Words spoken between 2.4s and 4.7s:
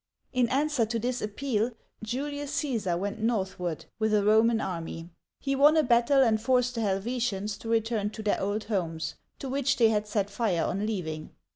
Caesar went northward with a Roman